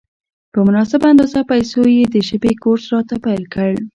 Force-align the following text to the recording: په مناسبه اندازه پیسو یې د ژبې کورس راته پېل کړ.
په 0.53 0.59
مناسبه 0.67 1.05
اندازه 1.13 1.39
پیسو 1.51 1.81
یې 1.95 2.03
د 2.07 2.15
ژبې 2.27 2.53
کورس 2.63 2.85
راته 2.93 3.15
پېل 3.25 3.43
کړ. 3.53 3.71